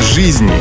жизни. 0.00 0.52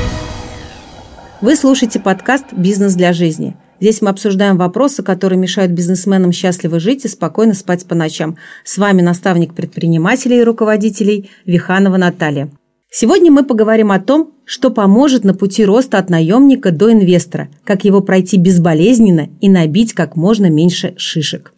Вы 1.41 1.55
слушаете 1.55 1.99
подкаст 1.99 2.45
«Бизнес 2.51 2.95
для 2.95 3.13
жизни». 3.13 3.55
Здесь 3.79 4.01
мы 4.01 4.09
обсуждаем 4.09 4.57
вопросы, 4.57 5.03
которые 5.03 5.38
мешают 5.38 5.71
бизнесменам 5.71 6.31
счастливо 6.31 6.79
жить 6.79 7.05
и 7.05 7.07
спокойно 7.07 7.53
спать 7.53 7.85
по 7.85 7.93
ночам. 7.93 8.38
С 8.63 8.77
вами 8.79 9.02
наставник 9.02 9.53
предпринимателей 9.53 10.39
и 10.39 10.43
руководителей 10.43 11.29
Виханова 11.45 11.97
Наталья. 11.97 12.49
Сегодня 12.89 13.31
мы 13.31 13.43
поговорим 13.43 13.91
о 13.91 13.99
том, 13.99 14.34
что 14.45 14.71
поможет 14.71 15.23
на 15.23 15.35
пути 15.35 15.63
роста 15.63 15.99
от 15.99 16.09
наемника 16.09 16.71
до 16.71 16.91
инвестора, 16.91 17.49
как 17.63 17.85
его 17.85 18.01
пройти 18.01 18.38
безболезненно 18.38 19.29
и 19.41 19.49
набить 19.49 19.93
как 19.93 20.15
можно 20.15 20.49
меньше 20.49 20.95
шишек. 20.98 21.54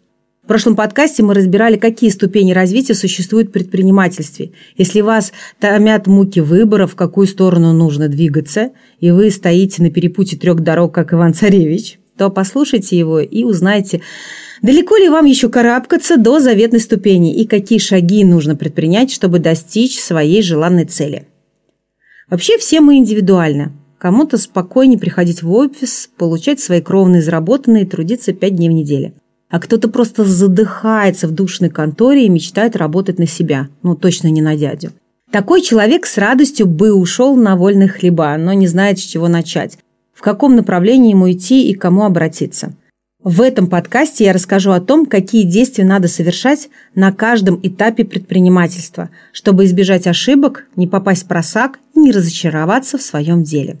В 0.50 0.52
прошлом 0.52 0.74
подкасте 0.74 1.22
мы 1.22 1.34
разбирали, 1.34 1.76
какие 1.76 2.10
ступени 2.10 2.50
развития 2.52 2.94
существуют 2.94 3.50
в 3.50 3.52
предпринимательстве. 3.52 4.50
Если 4.76 5.00
вас 5.00 5.32
томят 5.60 6.08
муки 6.08 6.40
выбора, 6.40 6.88
в 6.88 6.96
какую 6.96 7.28
сторону 7.28 7.72
нужно 7.72 8.08
двигаться, 8.08 8.70
и 8.98 9.12
вы 9.12 9.30
стоите 9.30 9.80
на 9.80 9.92
перепутье 9.92 10.36
трех 10.36 10.58
дорог, 10.58 10.92
как 10.92 11.12
Иван 11.12 11.34
Царевич, 11.34 12.00
то 12.18 12.30
послушайте 12.30 12.98
его 12.98 13.20
и 13.20 13.44
узнаете, 13.44 14.00
далеко 14.60 14.96
ли 14.96 15.08
вам 15.08 15.26
еще 15.26 15.50
карабкаться 15.50 16.16
до 16.16 16.40
заветной 16.40 16.80
ступени 16.80 17.32
и 17.32 17.46
какие 17.46 17.78
шаги 17.78 18.24
нужно 18.24 18.56
предпринять, 18.56 19.12
чтобы 19.12 19.38
достичь 19.38 20.00
своей 20.00 20.42
желанной 20.42 20.84
цели. 20.84 21.28
Вообще 22.28 22.58
все 22.58 22.80
мы 22.80 22.96
индивидуально. 22.96 23.72
Кому-то 23.98 24.36
спокойнее 24.36 24.98
приходить 24.98 25.44
в 25.44 25.52
офис, 25.52 26.10
получать 26.18 26.58
свои 26.58 26.80
кровные 26.80 27.22
заработанные 27.22 27.84
и 27.84 27.86
трудиться 27.86 28.32
пять 28.32 28.56
дней 28.56 28.68
в 28.68 28.72
неделю 28.72 29.14
а 29.50 29.58
кто-то 29.58 29.88
просто 29.88 30.24
задыхается 30.24 31.26
в 31.26 31.32
душной 31.32 31.70
конторе 31.70 32.26
и 32.26 32.30
мечтает 32.30 32.76
работать 32.76 33.18
на 33.18 33.26
себя, 33.26 33.68
ну 33.82 33.94
точно 33.94 34.28
не 34.28 34.40
на 34.40 34.56
дядю. 34.56 34.92
Такой 35.30 35.62
человек 35.62 36.06
с 36.06 36.18
радостью 36.18 36.66
бы 36.66 36.92
ушел 36.92 37.36
на 37.36 37.56
вольный 37.56 37.88
хлеба, 37.88 38.36
но 38.36 38.52
не 38.52 38.66
знает, 38.66 38.98
с 38.98 39.02
чего 39.02 39.28
начать, 39.28 39.78
в 40.12 40.22
каком 40.22 40.56
направлении 40.56 41.10
ему 41.10 41.30
идти 41.30 41.68
и 41.68 41.74
к 41.74 41.80
кому 41.80 42.04
обратиться. 42.04 42.72
В 43.22 43.42
этом 43.42 43.66
подкасте 43.66 44.24
я 44.24 44.32
расскажу 44.32 44.70
о 44.70 44.80
том, 44.80 45.04
какие 45.04 45.42
действия 45.42 45.84
надо 45.84 46.08
совершать 46.08 46.70
на 46.94 47.12
каждом 47.12 47.60
этапе 47.62 48.04
предпринимательства, 48.04 49.10
чтобы 49.32 49.66
избежать 49.66 50.06
ошибок, 50.06 50.66
не 50.74 50.86
попасть 50.86 51.24
в 51.24 51.26
просак 51.26 51.78
и 51.94 52.00
не 52.00 52.12
разочароваться 52.12 52.96
в 52.96 53.02
своем 53.02 53.42
деле. 53.42 53.78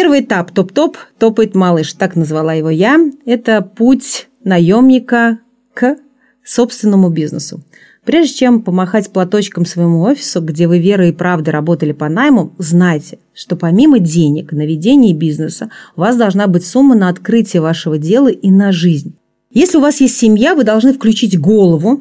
Первый 0.00 0.22
этап 0.22 0.50
«Топ-топ» 0.52 0.96
топает 1.18 1.54
малыш, 1.54 1.92
так 1.92 2.16
назвала 2.16 2.54
его 2.54 2.70
я. 2.70 2.98
Это 3.26 3.60
путь 3.60 4.30
наемника 4.42 5.40
к 5.74 5.98
собственному 6.42 7.10
бизнесу. 7.10 7.62
Прежде 8.06 8.34
чем 8.34 8.62
помахать 8.62 9.12
платочком 9.12 9.66
своему 9.66 10.00
офису, 10.00 10.40
где 10.40 10.68
вы 10.68 10.78
верой 10.78 11.10
и 11.10 11.12
правдой 11.12 11.52
работали 11.52 11.92
по 11.92 12.08
найму, 12.08 12.54
знайте, 12.56 13.18
что 13.34 13.56
помимо 13.56 13.98
денег 13.98 14.52
на 14.52 14.64
ведение 14.64 15.12
бизнеса 15.12 15.70
у 15.96 16.00
вас 16.00 16.16
должна 16.16 16.46
быть 16.46 16.64
сумма 16.64 16.94
на 16.94 17.10
открытие 17.10 17.60
вашего 17.60 17.98
дела 17.98 18.28
и 18.28 18.50
на 18.50 18.72
жизнь. 18.72 19.18
Если 19.50 19.76
у 19.76 19.82
вас 19.82 20.00
есть 20.00 20.16
семья, 20.16 20.54
вы 20.54 20.64
должны 20.64 20.94
включить 20.94 21.38
голову 21.38 22.00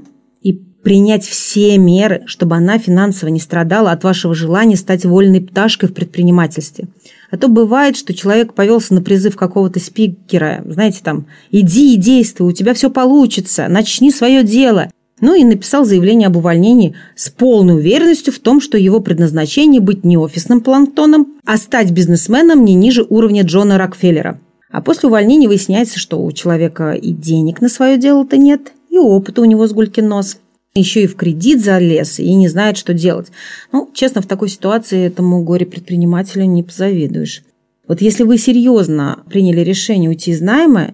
принять 0.83 1.25
все 1.25 1.77
меры, 1.77 2.23
чтобы 2.25 2.55
она 2.55 2.77
финансово 2.77 3.29
не 3.29 3.39
страдала 3.39 3.91
от 3.91 4.03
вашего 4.03 4.33
желания 4.33 4.75
стать 4.75 5.05
вольной 5.05 5.41
пташкой 5.41 5.89
в 5.89 5.93
предпринимательстве– 5.93 6.87
а 7.31 7.37
то 7.37 7.47
бывает, 7.47 7.95
что 7.95 8.13
человек 8.13 8.53
повелся 8.53 8.93
на 8.93 9.01
призыв 9.01 9.35
какого-то 9.35 9.79
спикера, 9.79 10.63
знаете, 10.65 11.01
там, 11.03 11.27
иди 11.51 11.93
и 11.93 11.97
действуй, 11.97 12.49
у 12.49 12.51
тебя 12.51 12.73
все 12.73 12.89
получится, 12.89 13.67
начни 13.67 14.11
свое 14.11 14.43
дело. 14.43 14.89
Ну 15.21 15.35
и 15.35 15.43
написал 15.43 15.83
заявление 15.83 16.27
об 16.27 16.37
увольнении 16.37 16.95
с 17.15 17.29
полной 17.29 17.75
уверенностью 17.75 18.31
в 18.33 18.39
том, 18.39 18.61
что 18.61 18.77
его 18.77 19.01
предназначение 19.01 19.81
быть 19.81 20.05
не 20.05 20.17
офисным 20.17 20.61
планктоном, 20.61 21.35
а 21.45 21.57
стать 21.57 21.91
бизнесменом 21.91 22.63
не 22.63 22.73
ниже 22.73 23.05
уровня 23.07 23.43
Джона 23.43 23.77
Рокфеллера. 23.77 24.39
А 24.71 24.81
после 24.81 25.09
увольнения 25.09 25.47
выясняется, 25.47 25.99
что 25.99 26.23
у 26.23 26.31
человека 26.31 26.91
и 26.91 27.11
денег 27.11 27.59
на 27.59 27.69
свое 27.69 27.97
дело-то 27.97 28.37
нет, 28.37 28.71
и 28.89 28.97
опыта 28.97 29.41
у 29.41 29.45
него 29.45 29.67
с 29.67 29.73
гулькин 29.73 30.07
нос– 30.07 30.37
еще 30.73 31.03
и 31.03 31.07
в 31.07 31.15
кредит 31.15 31.63
залез 31.63 32.19
и 32.19 32.33
не 32.33 32.47
знает, 32.47 32.77
что 32.77 32.93
делать. 32.93 33.27
Ну, 33.71 33.89
честно, 33.93 34.21
в 34.21 34.27
такой 34.27 34.49
ситуации 34.49 35.05
этому 35.05 35.43
горе-предпринимателю 35.43 36.45
не 36.45 36.63
позавидуешь. 36.63 37.43
Вот 37.87 38.01
если 38.01 38.23
вы 38.23 38.37
серьезно 38.37 39.23
приняли 39.29 39.61
решение 39.61 40.09
уйти 40.09 40.31
из 40.31 40.41
найма, 40.41 40.93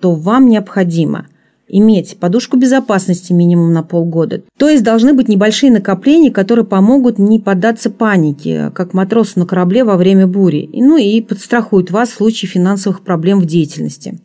то 0.00 0.14
вам 0.14 0.48
необходимо 0.48 1.26
иметь 1.68 2.18
подушку 2.18 2.56
безопасности 2.58 3.32
минимум 3.32 3.72
на 3.72 3.82
полгода. 3.82 4.42
То 4.58 4.68
есть 4.68 4.82
должны 4.82 5.14
быть 5.14 5.28
небольшие 5.28 5.72
накопления, 5.72 6.30
которые 6.30 6.66
помогут 6.66 7.18
не 7.18 7.38
поддаться 7.38 7.88
панике, 7.90 8.70
как 8.74 8.92
матросу 8.92 9.38
на 9.38 9.46
корабле 9.46 9.84
во 9.84 9.96
время 9.96 10.26
бури, 10.26 10.68
ну 10.72 10.98
и 10.98 11.20
подстрахуют 11.22 11.90
вас 11.90 12.10
в 12.10 12.16
случае 12.16 12.50
финансовых 12.50 13.02
проблем 13.02 13.40
в 13.40 13.46
деятельности. 13.46 14.20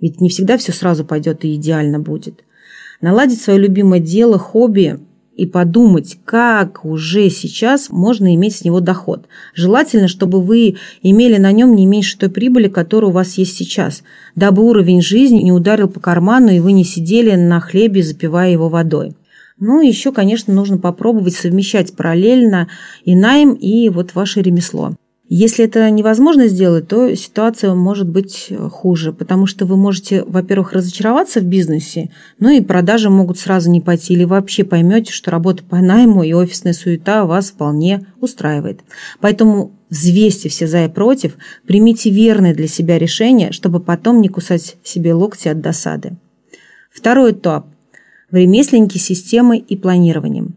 Ведь 0.00 0.20
не 0.20 0.28
всегда 0.28 0.56
все 0.56 0.72
сразу 0.72 1.04
пойдет 1.04 1.44
и 1.44 1.54
идеально 1.54 2.00
будет 2.00 2.42
наладить 3.00 3.40
свое 3.40 3.58
любимое 3.58 4.00
дело, 4.00 4.38
хобби 4.38 4.98
и 5.36 5.46
подумать, 5.46 6.18
как 6.24 6.84
уже 6.84 7.30
сейчас 7.30 7.90
можно 7.90 8.34
иметь 8.34 8.56
с 8.56 8.64
него 8.64 8.80
доход. 8.80 9.26
Желательно, 9.54 10.08
чтобы 10.08 10.42
вы 10.42 10.76
имели 11.02 11.36
на 11.36 11.52
нем 11.52 11.76
не 11.76 11.86
меньше 11.86 12.18
той 12.18 12.28
прибыли, 12.28 12.66
которая 12.66 13.10
у 13.10 13.14
вас 13.14 13.38
есть 13.38 13.56
сейчас, 13.56 14.02
дабы 14.34 14.64
уровень 14.64 15.00
жизни 15.00 15.42
не 15.42 15.52
ударил 15.52 15.88
по 15.88 16.00
карману 16.00 16.50
и 16.50 16.58
вы 16.58 16.72
не 16.72 16.84
сидели 16.84 17.36
на 17.36 17.60
хлебе, 17.60 18.02
запивая 18.02 18.50
его 18.50 18.68
водой. 18.68 19.14
Ну, 19.60 19.80
еще, 19.80 20.12
конечно, 20.12 20.52
нужно 20.52 20.78
попробовать 20.78 21.34
совмещать 21.34 21.94
параллельно 21.94 22.68
и 23.04 23.14
найм, 23.14 23.54
и 23.54 23.88
вот 23.88 24.14
ваше 24.14 24.42
ремесло. 24.42 24.94
Если 25.30 25.66
это 25.66 25.90
невозможно 25.90 26.48
сделать, 26.48 26.88
то 26.88 27.14
ситуация 27.14 27.74
может 27.74 28.08
быть 28.08 28.46
э, 28.48 28.68
хуже, 28.70 29.12
потому 29.12 29.44
что 29.44 29.66
вы 29.66 29.76
можете, 29.76 30.24
во-первых, 30.24 30.72
разочароваться 30.72 31.40
в 31.40 31.44
бизнесе, 31.44 32.10
ну 32.38 32.48
и 32.48 32.62
продажи 32.62 33.10
могут 33.10 33.38
сразу 33.38 33.70
не 33.70 33.82
пойти, 33.82 34.14
или 34.14 34.24
вообще 34.24 34.64
поймете, 34.64 35.12
что 35.12 35.30
работа 35.30 35.62
по 35.64 35.76
найму 35.76 36.22
и 36.22 36.32
офисная 36.32 36.72
суета 36.72 37.26
вас 37.26 37.50
вполне 37.50 38.06
устраивает. 38.22 38.80
Поэтому 39.20 39.72
взвесьте 39.90 40.48
все 40.48 40.66
за 40.66 40.86
и 40.86 40.88
против, 40.88 41.36
примите 41.66 42.08
верное 42.08 42.54
для 42.54 42.66
себя 42.66 42.98
решение, 42.98 43.52
чтобы 43.52 43.80
потом 43.80 44.22
не 44.22 44.28
кусать 44.28 44.76
себе 44.82 45.12
локти 45.12 45.48
от 45.48 45.60
досады. 45.60 46.16
Второй 46.90 47.32
этап– 47.32 47.66
в 48.30 48.36
ремесленнике 48.36 48.98
системой 48.98 49.58
и 49.58 49.76
планированием. 49.76 50.54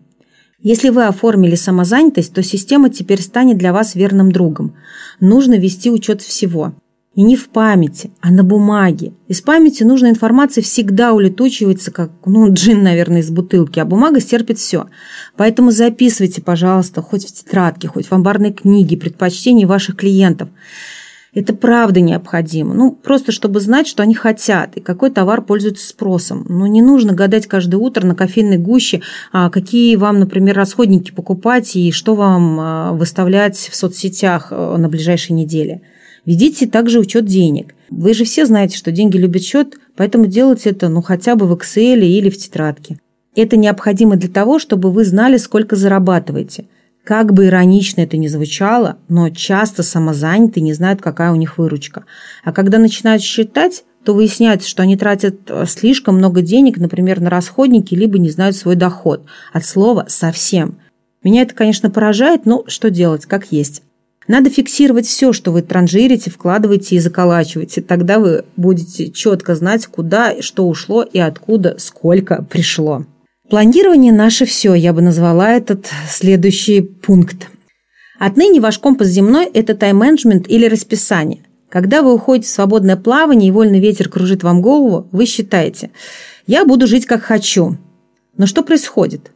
Если 0.63 0.89
вы 0.89 1.05
оформили 1.05 1.55
самозанятость, 1.55 2.33
то 2.33 2.43
система 2.43 2.89
теперь 2.89 3.21
станет 3.21 3.57
для 3.57 3.73
вас 3.73 3.95
верным 3.95 4.31
другом. 4.31 4.75
Нужно 5.19 5.55
вести 5.55 5.89
учет 5.89 6.21
всего. 6.21 6.73
И 7.13 7.23
не 7.23 7.35
в 7.35 7.49
памяти, 7.49 8.11
а 8.21 8.31
на 8.31 8.43
бумаге. 8.43 9.11
Из 9.27 9.41
памяти 9.41 9.83
нужная 9.83 10.11
информация 10.11 10.61
всегда 10.61 11.11
улетучивается, 11.11 11.91
как 11.91 12.11
ну, 12.25 12.53
джин, 12.53 12.83
наверное, 12.83 13.19
из 13.19 13.29
бутылки, 13.31 13.79
а 13.79 13.85
бумага 13.85 14.21
стерпит 14.21 14.59
все. 14.59 14.87
Поэтому 15.35 15.71
записывайте, 15.71 16.41
пожалуйста, 16.41 17.01
хоть 17.01 17.25
в 17.27 17.33
тетрадке, 17.33 17.89
хоть 17.89 18.05
в 18.05 18.13
амбарной 18.13 18.53
книге 18.53 18.95
предпочтений 18.95 19.65
ваших 19.65 19.97
клиентов. 19.97 20.49
Это 21.33 21.53
правда 21.53 22.01
необходимо. 22.01 22.73
Ну, 22.73 22.91
просто 22.91 23.31
чтобы 23.31 23.61
знать, 23.61 23.87
что 23.87 24.03
они 24.03 24.13
хотят 24.13 24.75
и 24.75 24.81
какой 24.81 25.11
товар 25.11 25.41
пользуется 25.41 25.87
спросом. 25.87 26.45
Но 26.49 26.67
не 26.67 26.81
нужно 26.81 27.13
гадать 27.13 27.47
каждое 27.47 27.77
утро 27.77 28.05
на 28.05 28.15
кофейной 28.15 28.57
гуще, 28.57 29.01
а 29.31 29.49
какие 29.49 29.95
вам, 29.95 30.19
например, 30.19 30.57
расходники 30.57 31.11
покупать 31.11 31.77
и 31.77 31.93
что 31.93 32.15
вам 32.15 32.59
а, 32.59 32.91
выставлять 32.91 33.55
в 33.55 33.75
соцсетях 33.75 34.47
э, 34.51 34.75
на 34.77 34.89
ближайшей 34.89 35.31
неделе. 35.31 35.81
Ведите 36.25 36.67
также 36.67 36.99
учет 36.99 37.25
денег. 37.25 37.75
Вы 37.89 38.13
же 38.13 38.25
все 38.25 38.45
знаете, 38.45 38.75
что 38.75 38.91
деньги 38.91 39.15
любят 39.15 39.41
счет, 39.41 39.77
поэтому 39.95 40.25
делайте 40.25 40.71
это 40.71 40.89
ну 40.89 41.01
хотя 41.01 41.35
бы 41.37 41.47
в 41.47 41.53
Excel 41.53 42.01
или 42.01 42.29
в 42.29 42.37
тетрадке. 42.37 42.99
Это 43.37 43.55
необходимо 43.55 44.17
для 44.17 44.29
того, 44.29 44.59
чтобы 44.59 44.91
вы 44.91 45.05
знали, 45.05 45.37
сколько 45.37 45.77
зарабатываете– 45.77 46.65
как 47.03 47.33
бы 47.33 47.47
иронично 47.47 48.01
это 48.01 48.17
ни 48.17 48.27
звучало, 48.27 48.97
но 49.07 49.29
часто 49.29 49.83
самозанятые 49.83 50.63
не 50.63 50.73
знают, 50.73 51.01
какая 51.01 51.31
у 51.31 51.35
них 51.35 51.57
выручка. 51.57 52.05
А 52.43 52.51
когда 52.51 52.77
начинают 52.77 53.21
считать, 53.23 53.83
то 54.03 54.13
выясняется, 54.13 54.69
что 54.69 54.83
они 54.83 54.97
тратят 54.97 55.35
э, 55.47 55.65
слишком 55.67 56.15
много 56.15 56.41
денег, 56.41 56.77
например, 56.77 57.21
на 57.21 57.29
расходники, 57.29 57.93
либо 57.93 58.17
не 58.17 58.29
знают 58.29 58.55
свой 58.55 58.75
доход. 58.75 59.25
От 59.53 59.65
слова 59.65 60.05
«совсем». 60.07 60.77
Меня 61.23 61.43
это, 61.43 61.53
конечно, 61.53 61.91
поражает, 61.91 62.45
но 62.45 62.63
что 62.67 62.89
делать, 62.89 63.25
как 63.27 63.51
есть. 63.51 63.83
Надо 64.27 64.49
фиксировать 64.49 65.05
все, 65.05 65.33
что 65.33 65.51
вы 65.51 65.61
транжирите, 65.61 66.31
вкладываете 66.31 66.95
и 66.95 66.99
заколачиваете. 66.99 67.81
Тогда 67.81 68.17
вы 68.17 68.45
будете 68.55 69.11
четко 69.11 69.55
знать, 69.55 69.85
куда, 69.87 70.41
что 70.41 70.67
ушло 70.67 71.03
и 71.03 71.19
откуда, 71.19 71.75
сколько 71.77 72.43
пришло. 72.43 73.05
Планирование– 73.51 74.13
наше 74.13 74.45
все, 74.45 74.75
я 74.75 74.93
бы 74.93 75.01
назвала 75.01 75.51
этот 75.51 75.89
следующий 76.09 76.79
пункт. 76.79 77.49
Отныне 78.17 78.61
ваш 78.61 78.79
компас 78.79 79.09
земной– 79.09 79.45
это 79.53 79.75
тайм-менеджмент 79.75 80.47
или 80.47 80.67
расписание. 80.67 81.39
Когда 81.67 82.01
вы 82.01 82.13
уходите 82.13 82.47
в 82.47 82.51
свободное 82.51 82.95
плавание 82.95 83.49
и 83.49 83.51
вольный 83.51 83.81
ветер 83.81 84.07
кружит 84.07 84.43
вам 84.43 84.61
голову, 84.61 85.09
вы 85.11 85.25
считаете 85.25 85.91
«я 86.47 86.63
буду 86.63 86.87
жить 86.87 87.05
как 87.05 87.23
хочу». 87.23 87.75
Но 88.37 88.45
что 88.45 88.63
происходит? 88.63 89.33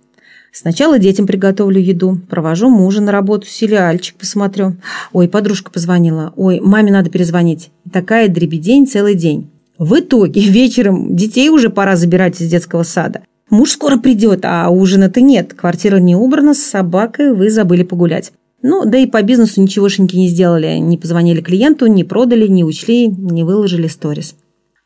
Сначала 0.54 0.98
детям 0.98 1.28
приготовлю 1.28 1.82
еду, 1.82 2.18
провожу 2.30 2.70
мужа 2.70 3.02
на 3.02 3.12
работу, 3.12 3.48
сериальчик 3.48 4.16
посмотрю. 4.16 4.78
Ой, 5.12 5.28
подружка 5.28 5.72
позвонила. 5.72 6.32
Ой, 6.38 6.62
маме 6.62 6.90
надо 6.90 7.10
перезвонить. 7.10 7.70
Такая 7.92 8.30
дребедень 8.30 8.88
целый 8.88 9.16
день. 9.16 9.52
В 9.78 10.00
итоге 10.00 10.40
вечером 10.40 11.18
детей 11.18 11.50
уже 11.50 11.70
пора 11.70 11.98
забирать 11.98 12.40
из 12.40 12.50
детского 12.50 12.84
сада. 12.84 13.24
Муж 13.50 13.72
скоро 13.72 13.98
придет, 13.98 14.42
а 14.44 14.70
ужина-то 14.70 15.22
нет. 15.22 15.54
Квартира 15.54 15.98
не 15.98 16.16
убрана, 16.16 16.54
с 16.54 16.64
собакой 16.64 17.34
вы 17.34 17.50
забыли 17.50 17.84
погулять. 17.84 18.32
Ну, 18.62 18.86
да 18.86 18.98
и 18.98 19.06
по 19.06 19.22
бизнесу 19.22 19.62
ничегошеньки 19.62 20.16
не 20.16 20.30
сделали. 20.30 20.78
Не 20.78 20.98
позвонили 20.98 21.42
клиенту, 21.42 21.86
не 21.86 22.04
продали, 22.04 22.48
не 22.48 22.64
учли, 22.64 23.08
не 23.08 23.44
выложили 23.44 23.88
сторис. 23.88 24.36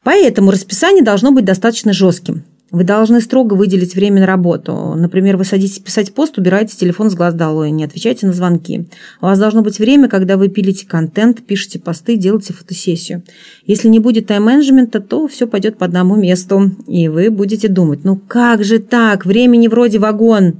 Поэтому 0.03 0.51
расписание 0.51 1.03
должно 1.03 1.31
быть 1.31 1.45
достаточно 1.45 1.93
жестким. 1.93 2.43
Вы 2.71 2.83
должны 2.83 3.19
строго 3.19 3.55
выделить 3.55 3.95
время 3.95 4.21
на 4.21 4.27
работу. 4.27 4.93
Например, 4.95 5.37
вы 5.37 5.43
садитесь 5.43 5.79
писать 5.79 6.13
пост, 6.13 6.37
убираете 6.37 6.77
телефон 6.77 7.09
с 7.09 7.15
глаз 7.15 7.33
долой, 7.33 7.71
не 7.71 7.83
отвечайте 7.83 8.27
на 8.27 8.33
звонки. 8.33 8.87
У 9.21 9.25
вас 9.25 9.39
должно 9.39 9.63
быть 9.63 9.79
время, 9.79 10.07
когда 10.07 10.37
вы 10.37 10.49
пилите 10.49 10.85
контент, 10.85 11.43
пишете 11.43 11.79
посты, 11.79 12.15
делаете 12.15 12.53
фотосессию. 12.53 13.23
Если 13.65 13.87
не 13.87 13.99
будет 13.99 14.27
тайм-менеджмента, 14.27 14.99
то 14.99 15.27
все 15.27 15.47
пойдет 15.47 15.77
по 15.77 15.85
одному 15.85 16.15
месту, 16.15 16.71
и 16.87 17.07
вы 17.07 17.31
будете 17.31 17.67
думать, 17.69 18.03
ну 18.03 18.15
как 18.15 18.63
же 18.63 18.77
так, 18.77 19.25
времени 19.25 19.67
вроде 19.67 19.97
вагон, 19.97 20.55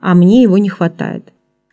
а 0.00 0.14
мне 0.14 0.42
его 0.42 0.58
не 0.58 0.68
хватает. 0.68 1.24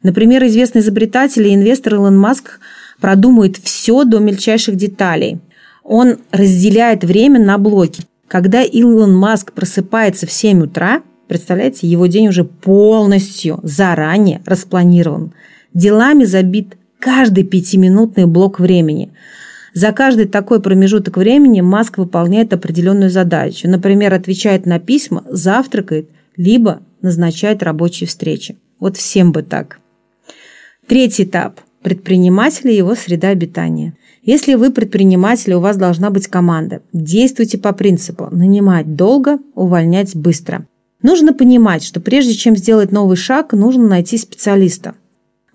Например, 0.04 0.46
известный 0.46 0.80
изобретатель 0.80 1.46
и 1.48 1.54
инвестор 1.54 1.96
Илон 1.96 2.18
Маск 2.18 2.60
продумывает 3.02 3.58
все 3.58 4.06
до 4.06 4.20
мельчайших 4.20 4.76
деталей. 4.76 5.40
Он 5.84 6.18
разделяет 6.32 7.04
время 7.04 7.44
на 7.44 7.58
блоки. 7.58 8.04
Когда 8.32 8.64
Илон 8.64 9.14
Маск 9.14 9.52
просыпается 9.52 10.26
в 10.26 10.32
7 10.32 10.62
утра, 10.62 11.04
представляете, 11.28 11.86
его 11.86 12.06
день 12.06 12.30
уже 12.30 12.46
полностью 12.46 13.60
заранее 13.62 14.42
распланирован. 14.46 15.34
Делами 15.74 16.24
забит 16.24 16.78
каждый 16.98 17.44
пятиминутный 17.44 18.28
блок 18.28 18.62
времени. 18.62 19.12
За 19.74 19.92
каждый 19.92 20.28
такой 20.28 20.62
промежуток 20.62 21.18
времени 21.18 21.60
Маск 21.60 21.98
выполняет 21.98 22.54
определенную 22.54 23.10
задачу. 23.10 23.68
Например, 23.68 24.14
отвечает 24.14 24.66
на 24.66 24.80
письма, 24.80 25.26
завтракает, 25.28 26.10
либо 26.38 26.80
назначает 27.02 27.62
рабочие 27.62 28.08
встречи. 28.08 28.58
Вот 28.80 28.96
всем 28.96 29.34
бы 29.34 29.44
так. 29.44 29.82
Третий 30.88 31.24
этап– 31.24 31.60
предприниматель 31.84 32.70
и 32.70 32.78
его 32.78 32.96
среда 32.96 33.28
обитания. 33.28 33.94
Если 34.24 34.54
вы 34.54 34.70
предприниматель, 34.70 35.54
у 35.54 35.60
вас 35.60 35.78
должна 35.78 36.12
быть 36.12 36.28
команда. 36.28 36.84
Действуйте 36.94 37.58
по 37.58 37.74
принципу 37.74 38.28
нанимать 38.32 38.96
долго, 38.96 39.40
увольнять 39.56 40.16
быстро. 40.16 40.68
Нужно 41.02 41.34
понимать, 41.34 41.84
что 41.84 42.00
прежде 42.00 42.36
чем 42.36 42.56
сделать 42.56 42.92
новый 42.92 43.18
шаг, 43.18 43.54
нужно 43.54 43.88
найти 43.88 44.20
специалиста. 44.20 44.94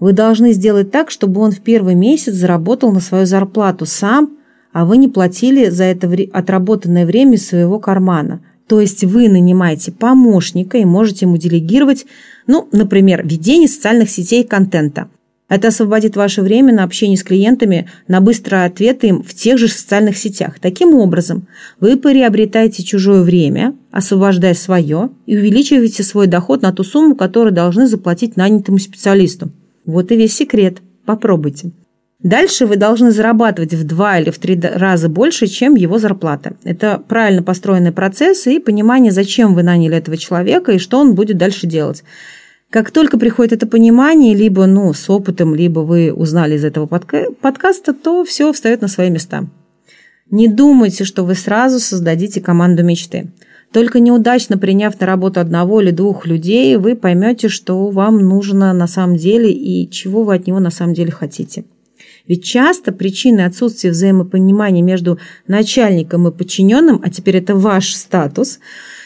Вы 0.00 0.12
должны 0.12 0.52
сделать 0.52 0.90
так, 0.90 1.12
чтобы 1.12 1.40
он 1.42 1.52
в 1.52 1.60
первый 1.60 1.94
месяц 1.94 2.34
заработал 2.34 2.90
на 2.90 2.98
свою 2.98 3.24
зарплату 3.24 3.86
сам, 3.86 4.36
а 4.72 4.84
вы 4.84 4.96
не 4.96 5.06
платили 5.06 5.68
за 5.68 5.84
это 5.84 6.10
отработанное 6.32 7.06
время 7.06 7.34
из 7.34 7.46
своего 7.46 7.78
кармана. 7.78 8.40
То 8.66 8.80
есть 8.80 9.04
вы 9.04 9.28
нанимаете 9.28 9.92
помощника 9.92 10.76
и 10.76 10.84
можете 10.84 11.26
ему 11.26 11.36
делегировать, 11.36 12.04
ну, 12.48 12.68
например, 12.72 13.24
ведение 13.24 13.68
социальных 13.68 14.10
сетей 14.10 14.42
контента– 14.42 15.08
это 15.48 15.68
освободит 15.68 16.16
ваше 16.16 16.42
время 16.42 16.74
на 16.74 16.82
общение 16.82 17.16
с 17.16 17.22
клиентами, 17.22 17.88
на 18.08 18.20
быстрые 18.20 18.64
ответы 18.64 19.08
им 19.08 19.22
в 19.22 19.32
тех 19.32 19.58
же 19.58 19.68
социальных 19.68 20.16
сетях. 20.16 20.58
Таким 20.60 20.94
образом, 20.94 21.46
вы 21.78 21.96
приобретаете 21.96 22.82
чужое 22.82 23.22
время, 23.22 23.74
освобождая 23.92 24.54
свое, 24.54 25.10
и 25.26 25.36
увеличиваете 25.36 26.02
свой 26.02 26.26
доход 26.26 26.62
на 26.62 26.72
ту 26.72 26.82
сумму, 26.82 27.14
которую 27.14 27.52
должны 27.52 27.86
заплатить 27.86 28.36
нанятому 28.36 28.78
специалисту. 28.78 29.50
Вот 29.84 30.10
и 30.10 30.16
весь 30.16 30.34
секрет. 30.34 30.78
Попробуйте. 31.04 31.70
Дальше 32.20 32.66
вы 32.66 32.76
должны 32.76 33.12
зарабатывать 33.12 33.74
в 33.74 33.84
два 33.86 34.18
или 34.18 34.30
в 34.30 34.38
три 34.38 34.58
раза 34.60 35.08
больше, 35.08 35.46
чем 35.46 35.76
его 35.76 35.98
зарплата. 35.98 36.54
Это 36.64 37.00
правильно 37.06 37.44
построенный 37.44 37.92
процесс 37.92 38.48
и 38.48 38.58
понимание, 38.58 39.12
зачем 39.12 39.54
вы 39.54 39.62
наняли 39.62 39.96
этого 39.96 40.16
человека 40.16 40.72
и 40.72 40.78
что 40.78 40.98
он 40.98 41.14
будет 41.14 41.36
дальше 41.36 41.68
делать. 41.68 42.02
Как 42.70 42.90
только 42.90 43.16
приходит 43.16 43.52
это 43.52 43.66
понимание, 43.66 44.34
либо 44.34 44.66
ну, 44.66 44.92
с 44.92 45.08
опытом, 45.08 45.54
либо 45.54 45.80
вы 45.80 46.12
узнали 46.12 46.56
из 46.56 46.64
этого 46.64 46.86
подка- 46.86 47.32
подкаста, 47.40 47.94
то 47.94 48.24
все 48.24 48.52
встает 48.52 48.82
на 48.82 48.88
свои 48.88 49.08
места. 49.08 49.46
Не 50.30 50.48
думайте, 50.48 51.04
что 51.04 51.24
вы 51.24 51.36
сразу 51.36 51.78
создадите 51.78 52.40
команду 52.40 52.82
мечты. 52.82 53.30
Только 53.72 54.00
неудачно 54.00 54.58
приняв 54.58 54.98
на 54.98 55.06
работу 55.06 55.38
одного 55.38 55.80
или 55.80 55.92
двух 55.92 56.26
людей, 56.26 56.76
вы 56.76 56.96
поймете, 56.96 57.48
что 57.48 57.88
вам 57.90 58.18
нужно 58.18 58.72
на 58.72 58.88
самом 58.88 59.16
деле 59.16 59.52
и 59.52 59.88
чего 59.88 60.24
вы 60.24 60.34
от 60.34 60.46
него 60.48 60.58
на 60.58 60.70
самом 60.70 60.94
деле 60.94 61.12
хотите. 61.12 61.64
Ведь 62.26 62.42
часто 62.42 62.90
причиной 62.90 63.46
отсутствия 63.46 63.90
взаимопонимания 63.90 64.82
между 64.82 65.20
начальником 65.46 66.26
и 66.26 66.32
подчиненным, 66.32 67.00
а 67.04 67.10
теперь 67.10 67.36
это 67.36 67.54
ваш 67.54 67.94
статус, 67.94 68.58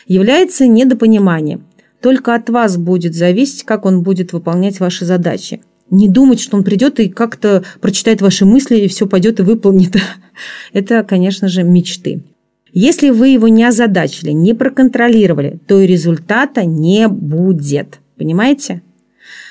является 0.07 0.67
недопонимание– 0.67 1.61
только 2.01 2.35
от 2.35 2.49
вас 2.51 2.77
будет 2.77 3.15
зависеть, 3.15 3.65
как 3.65 3.85
он 3.85 4.03
будет 4.03 4.33
выполнять 4.33 4.81
ваши 4.81 5.05
задачи. 5.05 5.61
Не 5.91 6.09
думать, 6.09 6.41
что 6.41 6.57
он 6.57 6.65
придет 6.65 7.01
и 7.01 7.09
как-то 7.09 7.65
прочитает 7.81 8.23
ваши 8.23 8.45
мысли 8.45 8.79
и 8.79 8.89
все 8.89 9.07
пойдет 9.07 9.41
и 9.41 9.43
выполнит. 9.43 9.97
Это, 10.73 11.03
конечно 11.03 11.49
же, 11.49 11.63
мечты. 11.63 12.23
Если 12.73 13.11
вы 13.11 13.29
его 13.29 13.49
не 13.49 13.65
озадачили, 13.65 14.31
не 14.31 14.55
проконтролировали, 14.55 15.59
то 15.67 15.81
и 15.81 15.87
результата 15.87 16.65
не 16.65 17.09
будет. 17.09 17.99
Понимаете? 18.17 18.83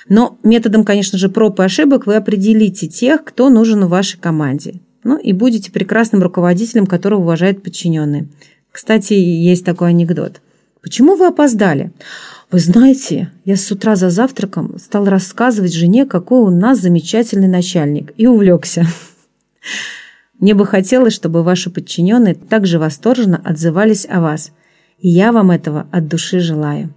Но 0.07 0.38
методом, 0.44 0.86
конечно 0.86 1.18
же, 1.18 1.30
проб 1.30 1.60
и 1.60 1.63
ошибок 1.63 2.07
вы 2.07 2.16
определите 2.16 2.88
тех, 2.88 3.24
кто 3.24 3.50
нужен 3.50 3.86
в 3.86 3.90
вашей 3.90 4.19
команде. 4.19 4.75
Ну 5.04 5.18
и 5.18 5.34
будете 5.34 5.72
прекрасным 5.72 6.24
руководителем, 6.24 6.88
которого 6.88 7.22
уважают 7.22 7.62
подчиненные. 7.62 8.28
Кстати, 8.72 9.13
есть 9.13 9.66
такой 9.66 9.90
анекдот. 9.90 10.42
Почему 10.81 11.16
вы 11.16 11.28
опоздали? 11.28 11.92
Вы 12.51 12.57
знаете, 12.57 13.31
я 13.46 13.56
с 13.56 13.72
утра 13.72 13.96
за 13.96 14.10
завтраком 14.10 14.80
стал 14.80 15.06
рассказывать 15.06 15.72
жене, 15.72 16.07
какой 16.07 16.40
у 16.40 16.50
нас 16.50 16.80
замечательный 16.80 17.48
начальник, 17.48 18.12
и 18.18 18.25
увлекся. 18.25 18.88
Мне 20.40 20.56
бы 20.56 20.66
хотелось, 20.66 21.14
чтобы 21.14 21.44
ваши 21.44 21.69
подчиненные 21.69 22.33
также 22.33 22.80
восторженно 22.80 23.40
отзывались 23.44 24.07
о 24.09 24.21
вас. 24.21 24.52
И 24.97 25.09
я 25.09 25.31
вам 25.31 25.52
этого 25.52 25.88
от 25.92 26.07
души 26.07 26.40
желаю. 26.40 26.92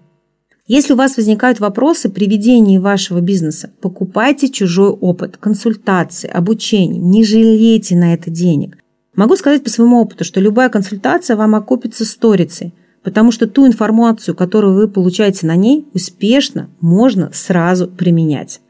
Если 0.66 0.94
у 0.94 0.96
вас 0.96 1.18
возникают 1.18 1.60
вопросы 1.60 2.08
при 2.08 2.26
ведении 2.26 2.78
вашего 2.78 3.20
бизнеса, 3.20 3.70
покупайте 3.82 4.48
чужой 4.48 4.88
опыт, 4.88 5.36
консультации, 5.36 6.30
обучение. 6.30 6.98
Не 6.98 7.24
жалейте 7.24 7.94
на 7.94 8.14
это 8.14 8.30
денег. 8.30 8.78
Могу 9.16 9.36
сказать 9.36 9.62
по 9.62 9.68
своему 9.68 10.00
опыту, 10.00 10.24
что 10.24 10.40
любая 10.40 10.70
консультация 10.70 11.36
вам 11.36 11.54
окупится 11.54 12.06
сторицей– 12.06 12.72
потому 13.02 13.32
что 13.32 13.46
ту 13.46 13.66
информацию, 13.66 14.34
которую 14.34 14.74
вы 14.74 14.88
получаете 14.88 15.46
на 15.46 15.56
ней, 15.56 15.86
успешно 15.94 16.68
можно 16.80 17.30
сразу 17.32 17.88
применять. 17.88 18.60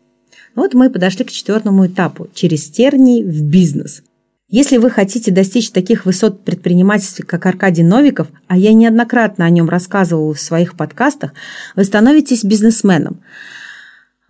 Вот 0.55 0.75
мы 0.75 0.91
подошли 0.91 1.25
к 1.25 1.31
четвертому 1.31 1.87
этапу– 1.87 2.29
через 2.35 2.69
тернии 2.69 3.23
в 3.23 3.43
бизнес. 3.43 4.03
Если 4.49 4.77
вы 4.77 4.91
хотите 4.91 5.31
достичь 5.31 5.71
таких 5.71 6.05
высот 6.05 6.45
предпринимательства, 6.45 7.25
как 7.25 7.47
Аркадий 7.47 7.83
Новиков, 7.83 8.29
а 8.49 8.59
я 8.59 8.75
неоднократно 8.75 9.47
о 9.47 9.51
нем 9.51 9.71
рассказывала 9.71 10.35
в 10.35 10.41
своих 10.41 10.77
подкастах, 10.77 11.33
вы 11.75 11.85
становитесь 11.85 12.45
бизнесменом. 12.45 13.23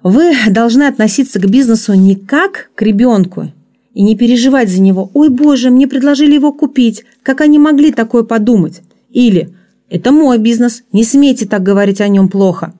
Вы 0.00 0.32
должны 0.48 0.84
относиться 0.84 1.40
к 1.40 1.50
бизнесу 1.50 1.94
не 1.94 2.14
как 2.14 2.70
к 2.76 2.82
ребенку 2.82 3.52
и 3.94 4.02
не 4.02 4.14
переживать 4.16 4.68
за 4.68 4.80
него. 4.80 5.10
«Ой, 5.12 5.28
боже, 5.28 5.70
мне 5.70 5.88
предложили 5.88 6.34
его 6.34 6.52
купить, 6.52 7.04
как 7.24 7.40
они 7.40 7.58
могли 7.58 7.92
такое 7.92 8.22
подумать?» 8.22 8.82
Или 9.10 9.54
это 9.92 10.10
мой 10.10 10.38
бизнес, 10.38 10.84
не 10.90 11.04
смейте 11.04 11.46
так 11.46 11.62
говорить 11.62 12.00
о 12.00 12.08
нем 12.08 12.30
плохо. 12.30 12.72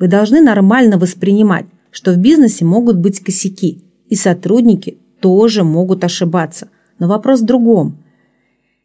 Вы 0.00 0.08
должны 0.08 0.40
нормально 0.40 0.98
воспринимать, 0.98 1.66
что 1.92 2.12
в 2.12 2.16
бизнесе 2.16 2.64
могут 2.64 2.96
быть 2.96 3.20
косяки, 3.20 3.84
и 4.08 4.16
сотрудники 4.16 4.98
тоже 5.20 5.62
могут 5.62 6.02
ошибаться. 6.02 6.68
Но 6.98 7.06
вопрос 7.06 7.40
в 7.40 7.44
другом. 7.44 8.02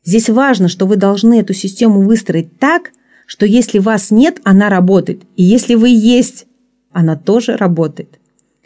Здесь 0.06 0.30
важно, 0.30 0.68
что 0.68 0.86
вы 0.86 0.96
должны 0.96 1.40
эту 1.40 1.56
систему 1.56 2.04
выстроить 2.04 2.60
так, 2.60 2.92
что 3.26 3.48
если 3.48 3.80
вас 3.80 4.12
нет, 4.12 4.42
она 4.44 4.70
работает. 4.70 5.24
И 5.36 5.42
если 5.42 5.74
вы 5.74 5.90
есть, 5.90 6.46
она 6.92 7.16
тоже 7.16 7.58
работает. 7.58 8.20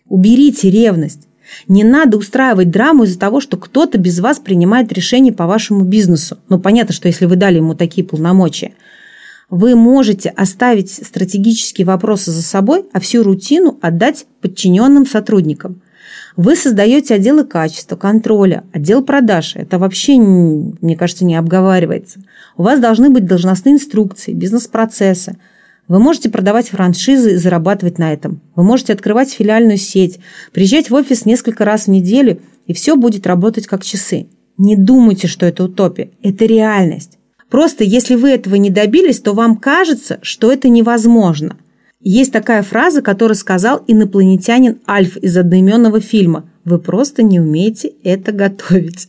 Уберите 0.09 0.69
ревность. 0.69 1.29
Не 1.69 1.85
надо 1.85 2.17
устраивать 2.17 2.69
драму 2.69 3.05
из-за 3.05 3.17
того, 3.17 3.39
что 3.39 3.55
кто-то 3.55 3.97
без 3.97 4.19
вас 4.19 4.39
принимает 4.39 4.91
решение 4.91 5.31
по 5.31 5.47
вашему 5.47 5.85
бизнесу. 5.85 6.37
Ну, 6.49 6.59
понятно, 6.59 6.93
что 6.93 7.07
если 7.07 7.27
вы 7.27 7.37
дали 7.37 7.57
ему 7.57 7.75
такие 7.75 8.05
полномочия– 8.05 8.73
вы 9.49 9.75
можете 9.75 10.29
оставить 10.29 10.91
стратегические 10.91 11.85
вопросы 11.85 12.31
за 12.31 12.41
собой, 12.41 12.85
а 12.93 12.99
всю 12.99 13.23
рутину 13.23 13.77
отдать 13.81 14.25
подчиненным 14.41 15.05
сотрудникам. 15.05 15.81
Вы 16.35 16.55
создаете 16.55 17.15
отделы 17.15 17.45
качества, 17.45 17.95
контроля, 17.95 18.65
отдел 18.73 19.03
продаж. 19.03 19.55
Это 19.55 19.79
вообще, 19.79 20.17
мне 20.17 20.97
кажется, 20.97 21.23
не 21.23 21.35
обговаривается. 21.35 22.19
У 22.57 22.63
вас 22.63 22.79
должны 22.79 23.09
быть 23.09 23.25
должностные 23.25 23.75
инструкции, 23.75 24.33
бизнес-процессы. 24.33 25.37
Вы 25.87 25.99
можете 25.99 26.29
продавать 26.29 26.69
франшизы 26.69 27.33
и 27.33 27.37
зарабатывать 27.37 27.99
на 27.99 28.11
этом. 28.11 28.41
Вы 28.55 28.63
можете 28.63 28.91
открывать 28.91 29.31
филиальную 29.31 29.77
сеть, 29.77 30.19
приезжать 30.51 30.89
в 30.89 30.95
офис 30.95 31.25
несколько 31.25 31.63
раз 31.63 31.85
в 31.85 31.89
неделю, 31.89 32.41
и 32.65 32.73
все 32.73 32.95
будет 32.95 33.27
работать 33.27 33.67
как 33.67 33.83
часы. 33.83 34.27
Не 34.57 34.75
думайте, 34.75 35.27
что 35.27 35.45
это 35.45 35.63
утопия. 35.63 36.09
Это 36.21 36.45
реальность. 36.45 37.14
Просто 37.55 37.85
если 37.85 38.15
вы 38.15 38.31
этого 38.31 38.55
не 38.55 38.69
добились, 38.69 39.21
то 39.21 39.31
вам 39.31 39.55
кажется, 39.55 40.19
что 40.21 40.51
это 40.51 40.67
невозможно. 40.67 41.55
Есть 42.01 42.33
такая 42.33 42.63
фраза, 42.63 43.01
которую 43.01 43.37
сказал 43.37 43.81
инопланетянин 43.87 44.79
Альф 44.85 45.15
из 45.15 45.37
одноименного 45.37 46.01
фильма. 46.01 46.49
Вы 46.65 46.79
просто 46.79 47.23
не 47.23 47.39
умеете 47.39 47.93
это 48.03 48.33
готовить. 48.33 49.07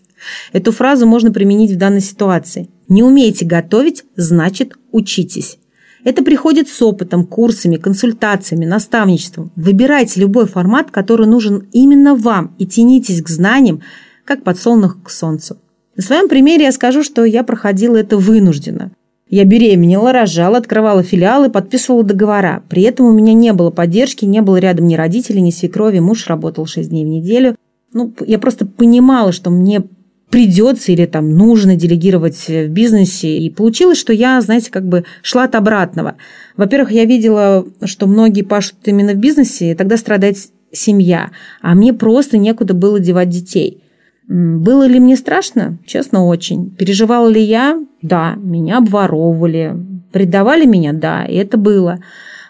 Эту 0.52 0.70
фразу 0.70 1.08
можно 1.08 1.32
применить 1.32 1.72
в 1.72 1.76
данной 1.76 2.00
ситуации. 2.00 2.68
Не 2.86 3.02
умеете 3.02 3.44
готовить, 3.44 4.04
значит 4.14 4.74
учитесь. 4.92 5.58
Это 6.04 6.22
приходит 6.22 6.68
с 6.68 6.80
опытом, 6.82 7.26
курсами, 7.26 7.78
консультациями, 7.78 8.64
наставничеством. 8.64 9.50
Выбирайте 9.56 10.20
любой 10.20 10.46
формат, 10.46 10.92
который 10.92 11.26
нужен 11.26 11.66
именно 11.72 12.14
вам, 12.14 12.54
и 12.60 12.66
тянитесь 12.66 13.22
к 13.22 13.28
знаниям, 13.28 13.82
как 14.24 14.44
подсолнух 14.44 15.02
к 15.02 15.10
солнцу. 15.10 15.58
На 15.96 16.02
своем 16.02 16.28
примере 16.28 16.64
я 16.64 16.72
скажу, 16.72 17.02
что 17.02 17.24
я 17.24 17.42
проходила 17.42 17.96
это 17.96 18.18
вынужденно. 18.18 18.90
Я 19.28 19.44
беременела, 19.44 20.12
рожала, 20.12 20.58
открывала 20.58 21.02
филиалы, 21.02 21.50
подписывала 21.50 22.04
договора. 22.04 22.62
При 22.68 22.82
этом 22.82 23.06
у 23.06 23.12
меня 23.12 23.32
не 23.32 23.52
было 23.52 23.70
поддержки, 23.70 24.24
не 24.24 24.40
было 24.40 24.58
рядом 24.58 24.86
ни 24.86 24.94
родителей, 24.94 25.40
ни 25.40 25.50
свекрови. 25.50 25.98
Муж 25.98 26.26
работал 26.28 26.66
6 26.66 26.90
дней 26.90 27.04
в 27.04 27.08
неделю. 27.08 27.56
Ну, 27.92 28.12
я 28.26 28.38
просто 28.38 28.66
понимала, 28.66 29.32
что 29.32 29.50
мне 29.50 29.82
придется 30.30 30.92
или 30.92 31.06
там 31.06 31.36
нужно 31.36 31.76
делегировать 31.76 32.46
в 32.46 32.68
бизнесе. 32.68 33.38
И 33.38 33.50
получилось, 33.50 33.98
что 33.98 34.12
я, 34.12 34.40
знаете, 34.40 34.70
как 34.70 34.86
бы 34.86 35.04
шла 35.22 35.44
от 35.44 35.54
обратного. 35.54 36.16
Во-первых, 36.56 36.92
я 36.92 37.04
видела, 37.04 37.66
что 37.84 38.06
многие 38.06 38.42
пашут 38.42 38.76
именно 38.84 39.12
в 39.12 39.16
бизнесе, 39.16 39.72
и 39.72 39.74
тогда 39.74 39.96
страдает 39.96 40.36
семья, 40.72 41.30
а 41.62 41.74
мне 41.74 41.92
просто 41.94 42.38
некуда 42.38 42.74
было 42.74 43.00
девать 43.00 43.30
детей. 43.30 43.80
Было 44.28 44.86
ли 44.86 44.98
мне 44.98 45.16
страшно? 45.16 45.78
Честно, 45.86 46.26
очень. 46.26 46.70
Переживала 46.70 47.28
ли 47.28 47.40
я? 47.40 47.80
Да. 48.02 48.34
Меня 48.36 48.78
обворовывали. 48.78 49.76
Предавали 50.12 50.66
меня? 50.66 50.92
Да, 50.92 51.24
и 51.24 51.36
это 51.36 51.56
было. 51.56 51.98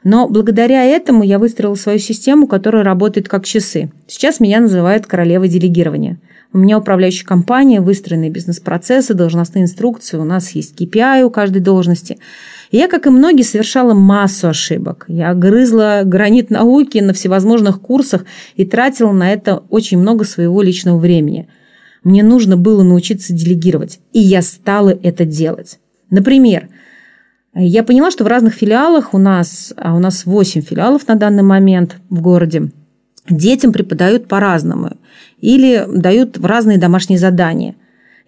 Но 0.04 0.28
благодаря 0.28 0.84
этому 0.84 1.22
я 1.24 1.38
выстроила 1.38 1.74
свою 1.74 1.98
систему, 1.98 2.46
которая 2.46 2.84
работает 2.84 3.28
как 3.28 3.44
часы. 3.44 3.90
Сейчас 4.06 4.40
меня 4.40 4.60
называют 4.60 5.06
королевой 5.06 5.48
делегирования– 5.48 6.18
у 6.56 6.58
меня 6.58 6.78
управляющая 6.78 7.26
компания, 7.26 7.82
выстроенные 7.82 8.30
бизнес-процессы, 8.30 9.12
должностные 9.12 9.64
инструкции, 9.64 10.16
у 10.16 10.24
нас 10.24 10.52
есть 10.52 10.80
KPI 10.80 11.22
у 11.22 11.30
каждой 11.30 11.60
должности. 11.60 12.18
И 12.70 12.78
я, 12.78 12.88
как 12.88 13.06
и 13.06 13.10
многие, 13.10 13.42
совершала 13.42 13.92
массу 13.92 14.48
ошибок. 14.48 15.04
Я 15.08 15.34
грызла 15.34 16.00
гранит 16.04 16.48
науки 16.48 16.98
на 16.98 17.12
всевозможных 17.12 17.80
курсах 17.82 18.24
и 18.54 18.64
тратила 18.64 19.12
на 19.12 19.32
это 19.32 19.64
очень 19.68 19.98
много 19.98 20.24
своего 20.24 20.62
личного 20.62 20.98
времени. 20.98 21.48
Мне 22.06 22.22
нужно 22.22 22.56
было 22.56 22.84
научиться 22.84 23.32
делегировать, 23.32 23.98
и 24.12 24.20
я 24.20 24.40
стала 24.40 24.90
это 24.90 25.24
делать. 25.24 25.80
Например, 26.08 26.68
я 27.52 27.82
поняла, 27.82 28.12
что 28.12 28.22
в 28.22 28.28
разных 28.28 28.54
филиалах 28.54 29.12
у 29.12 29.18
нас, 29.18 29.74
а 29.76 29.92
у 29.92 29.98
нас 29.98 30.24
8 30.24 30.60
филиалов 30.60 31.08
на 31.08 31.16
данный 31.16 31.42
момент 31.42 31.96
в 32.08 32.20
городе, 32.20 32.70
детям 33.28 33.72
преподают 33.72 34.28
по-разному 34.28 34.92
или 35.40 35.84
дают 35.92 36.38
в 36.38 36.46
разные 36.46 36.78
домашние 36.78 37.18
задания. 37.18 37.74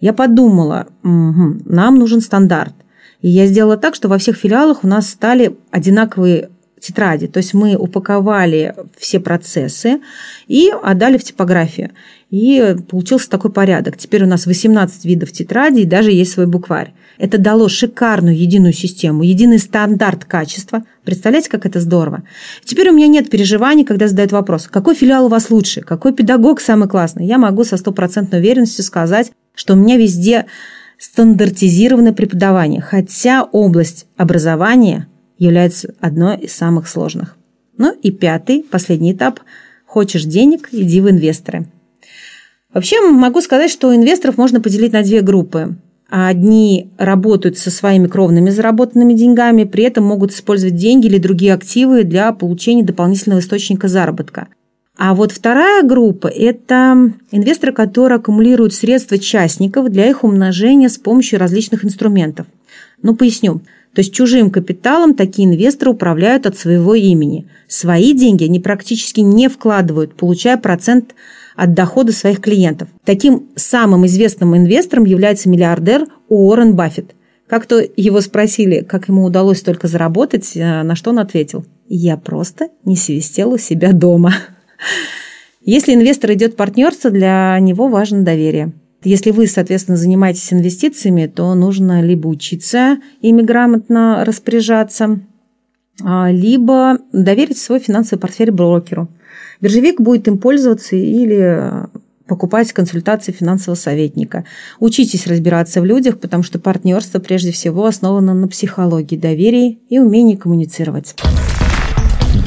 Я 0.01 0.11
подумала, 0.11 0.87
угу, 1.01 1.61
нам 1.63 1.95
нужен 1.95 2.19
стандарт. 2.19 2.73
И 3.21 3.29
я 3.29 3.45
сделала 3.45 3.77
так, 3.77 3.95
что 3.95 4.09
во 4.09 4.17
всех 4.17 4.35
филиалах 4.35 4.83
у 4.83 4.87
нас 4.87 5.09
стали 5.09 5.55
одинаковые 5.71 6.49
тетради. 6.79 7.27
То 7.27 7.37
есть 7.37 7.53
мы 7.53 7.75
упаковали 7.75 8.75
все 8.97 9.19
процессы 9.19 9.99
и 10.47 10.71
отдали 10.81 11.17
в 11.17 11.23
типографию. 11.23 11.91
И 12.29 12.75
получился 12.87 13.29
такой 13.29 13.51
порядок. 13.51 13.97
Теперь 13.97 14.23
у 14.23 14.27
нас 14.27 14.45
18 14.45 15.03
видов 15.05 15.31
тетрадей 15.31 15.85
даже 15.85 16.11
есть 16.11 16.31
свой 16.31 16.45
букварь. 16.45 16.93
Это 17.17 17.37
дало 17.37 17.67
шикарную 17.67 18.37
единую 18.37 18.71
систему, 18.71 19.23
единый 19.23 19.59
стандарт 19.59 20.25
качества. 20.25 20.83
Представляете, 21.03 21.49
как 21.49 21.65
это 21.65 21.79
здорово? 21.79 22.23
Теперь 22.63 22.89
у 22.89 22.93
меня 22.93 23.07
нет 23.07 23.29
переживаний, 23.29 23.83
когда 23.83 24.07
задают 24.07 24.31
вопрос, 24.31 24.67
какой 24.67 24.95
филиал 24.95 25.25
у 25.25 25.29
вас 25.29 25.49
лучше, 25.49 25.81
какой 25.81 26.13
педагог 26.13 26.61
самый 26.61 26.87
классный. 26.87 27.25
Я 27.25 27.37
могу 27.37 27.63
со 27.63 27.77
стопроцентной 27.77 28.39
уверенностью 28.39 28.85
сказать, 28.85 29.31
что 29.55 29.73
у 29.73 29.77
меня 29.77 29.97
везде 29.97 30.45
стандартизированное 30.99 32.13
преподавание, 32.13 32.81
хотя 32.81 33.43
область 33.43 34.05
образования 34.15 35.07
является 35.39 35.95
одной 35.99 36.37
из 36.37 36.53
самых 36.53 36.87
сложных. 36.87 37.35
Ну 37.77 37.95
и 38.03 38.11
пятый, 38.11 38.63
последний 38.63 39.13
этап. 39.13 39.39
Хочешь 39.85 40.25
денег, 40.25 40.69
иди 40.71 41.01
в 41.01 41.09
инвесторы. 41.09 41.65
Вообще 42.73 43.01
могу 43.01 43.41
сказать, 43.41 43.71
что 43.71 43.95
инвесторов 43.95 44.37
можно 44.37 44.61
поделить 44.61 44.93
на 44.93 45.01
две 45.01 45.21
группы. 45.21 45.75
Одни 46.09 46.89
работают 46.97 47.57
со 47.57 47.71
своими 47.71 48.07
кровными 48.07 48.49
заработанными 48.49 49.13
деньгами, 49.13 49.63
при 49.63 49.83
этом 49.83 50.03
могут 50.03 50.31
использовать 50.31 50.75
деньги 50.75 51.07
или 51.07 51.17
другие 51.19 51.53
активы 51.53 52.03
для 52.03 52.31
получения 52.33 52.83
дополнительного 52.83 53.39
источника 53.39 53.87
заработка. 53.87 54.47
А 54.97 55.15
вот 55.15 55.31
вторая 55.31 55.81
группа– 55.83 56.27
это 56.27 57.13
инвесторы, 57.31 57.71
которые 57.71 58.17
аккумулируют 58.17 58.73
средства 58.73 59.17
частников 59.17 59.89
для 59.89 60.09
их 60.09 60.23
умножения 60.23 60.89
с 60.89 60.97
помощью 60.97 61.39
различных 61.39 61.85
инструментов. 61.85 62.47
Ну, 63.01 63.15
поясню. 63.15 63.61
То 63.93 64.01
есть 64.01 64.13
чужим 64.13 64.51
капиталом 64.51 65.15
такие 65.15 65.47
инвесторы 65.47 65.91
управляют 65.91 66.45
от 66.45 66.57
своего 66.57 66.93
имени. 66.93 67.47
Свои 67.67 68.13
деньги 68.13 68.45
они 68.45 68.59
практически 68.59 69.21
не 69.21 69.47
вкладывают, 69.47 70.15
получая 70.15 70.57
процент 70.57 71.15
от 71.55 71.73
дохода 71.73 72.11
своих 72.11 72.39
клиентов. 72.39 72.87
Таким 73.03 73.49
самым 73.55 74.05
известным 74.05 74.55
инвестором 74.55 75.05
является 75.05 75.49
миллиардер 75.49 76.07
Уоррен 76.29 76.75
Баффет. 76.75 77.15
Как-то 77.47 77.83
его 77.97 78.21
спросили, 78.21 78.81
как 78.81 79.09
ему 79.09 79.23
удалось 79.23 79.57
столько 79.57 79.87
заработать, 79.87 80.55
э, 80.55 80.83
на 80.83 80.95
что 80.95 81.09
он 81.09 81.17
ответил. 81.17 81.65
«Я 81.87 82.15
просто 82.15 82.69
не 82.85 82.95
свистел 82.95 83.53
у 83.53 83.57
себя 83.57 83.91
дома». 83.91 84.33
Если 85.61 85.93
инвестор 85.93 86.33
идет 86.33 86.55
партнерство, 86.55 87.09
для 87.09 87.57
него 87.59 87.87
важно 87.87 88.21
доверие. 88.21 88.71
Если 89.03 89.31
вы, 89.31 89.47
соответственно, 89.47 89.97
занимаетесь 89.97 90.51
инвестициями, 90.51 91.25
то 91.27 91.53
нужно 91.55 92.01
либо 92.01 92.27
учиться 92.27 92.97
ими 93.21 93.41
грамотно 93.41 94.25
распоряжаться, 94.25 95.21
а, 96.03 96.29
либо 96.31 96.97
доверить 97.13 97.57
свой 97.57 97.79
финансовый 97.79 98.19
портфель 98.19 98.51
брокеру. 98.51 99.07
Биржевик 99.61 100.01
будет 100.01 100.27
им 100.27 100.37
пользоваться 100.37 100.97
или 100.97 101.87
покупать 102.27 102.71
консультации 102.73 103.31
финансового 103.31 103.77
советника. 103.77 104.45
Учитесь 104.79 105.27
разбираться 105.27 105.81
в 105.81 105.85
людях, 105.85 106.19
потому 106.19 106.43
что 106.43 106.59
партнерство 106.59 107.19
прежде 107.19 107.51
всего 107.51 107.85
основано 107.85 108.33
на 108.33 108.47
психологии 108.47 109.15
доверия 109.15 109.77
и 109.89 109.99
умении 109.99 110.35
коммуницировать. 110.35 111.15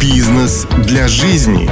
Бизнес 0.01 0.67
для 0.87 1.09
жизни. 1.09 1.69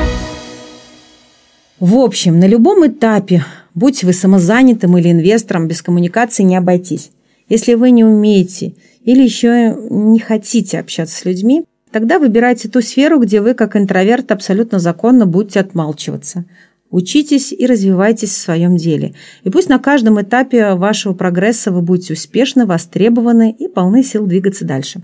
В 1.78 1.96
общем, 1.96 2.38
на 2.38 2.46
любом 2.46 2.86
этапе, 2.86 3.44
будь 3.74 4.04
вы 4.04 4.12
самозанятым 4.12 4.96
или 4.98 5.10
инвестором, 5.10 5.68
без 5.68 5.82
коммуникации 5.82 6.42
не 6.42 6.56
обойтись. 6.56 7.10
Если 7.48 7.74
вы 7.74 7.90
не 7.90 8.04
умеете 8.04 8.74
или 9.02 9.22
еще 9.22 9.76
не 9.90 10.18
хотите 10.18 10.78
общаться 10.78 11.16
с 11.16 11.24
людьми, 11.24 11.64
тогда 11.90 12.18
выбирайте 12.18 12.68
ту 12.68 12.80
сферу, 12.80 13.18
где 13.18 13.40
вы, 13.40 13.54
как 13.54 13.76
интроверт, 13.76 14.30
абсолютно 14.30 14.78
законно 14.78 15.26
будете 15.26 15.60
отмалчиваться. 15.60 16.44
Учитесь 16.90 17.52
и 17.52 17.66
развивайтесь 17.66 18.30
в 18.30 18.38
своем 18.38 18.76
деле. 18.76 19.14
И 19.44 19.50
пусть 19.50 19.68
на 19.68 19.78
каждом 19.78 20.20
этапе 20.20 20.74
вашего 20.74 21.14
прогресса 21.14 21.70
вы 21.70 21.82
будете 21.82 22.14
успешны, 22.14 22.66
востребованы 22.66 23.54
и 23.56 23.68
полны 23.68 24.02
сил 24.02 24.26
двигаться 24.26 24.64
дальше. 24.64 25.00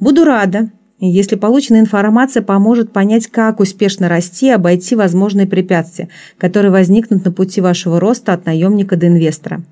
Буду 0.00 0.24
рада, 0.24 0.70
если 1.06 1.36
полученная 1.36 1.80
информация 1.80 2.42
поможет 2.42 2.92
понять, 2.92 3.28
как 3.28 3.60
успешно 3.60 4.08
расти 4.08 4.46
и 4.46 4.50
обойти 4.50 4.96
возможные 4.96 5.46
препятствия, 5.46 6.08
которые 6.38 6.72
возникнут 6.72 7.24
на 7.24 7.32
пути 7.32 7.60
вашего 7.60 8.00
роста 8.00 8.32
от 8.32 8.46
наемника 8.46 8.96
до 8.96 9.06
инвестора. 9.06 9.62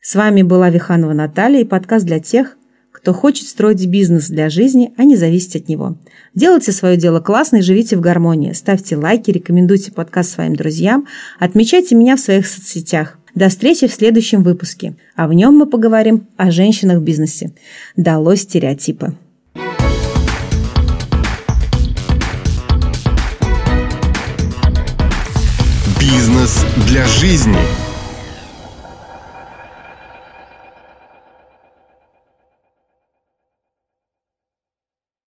С 0.00 0.14
вами 0.14 0.42
была 0.42 0.70
Виханова 0.70 1.12
Наталья 1.12 1.60
и 1.60 1.64
подкаст 1.64 2.06
для 2.06 2.18
тех, 2.18 2.56
кто 2.90 3.12
хочет 3.12 3.46
строить 3.48 3.86
бизнес 3.86 4.28
для 4.28 4.48
жизни, 4.48 4.92
а 4.96 5.04
не 5.04 5.16
зависеть 5.16 5.56
от 5.56 5.68
него. 5.68 5.96
Делайте 6.34 6.72
свое 6.72 6.96
дело 6.96 7.20
классно 7.20 7.56
и 7.56 7.62
живите 7.62 7.96
в 7.96 8.00
гармонии. 8.00 8.52
Ставьте 8.52 8.96
лайки, 8.96 9.30
рекомендуйте 9.30 9.92
подкаст 9.92 10.30
своим 10.30 10.56
друзьям, 10.56 11.06
отмечайте 11.38 11.94
меня 11.94 12.16
в 12.16 12.20
своих 12.20 12.46
соцсетях. 12.46 13.18
До 13.34 13.48
встречи 13.48 13.86
в 13.86 13.94
следующем 13.94 14.42
выпуске, 14.42 14.94
а 15.16 15.26
в 15.26 15.32
нем 15.32 15.56
мы 15.56 15.66
поговорим 15.66 16.26
о 16.36 16.50
женщинах 16.50 16.98
в 16.98 17.02
бизнесе. 17.02 17.52
Дало 17.96 18.36
стереотипы. 18.36 19.14
Для 26.76 27.06
жизни. 27.06 27.81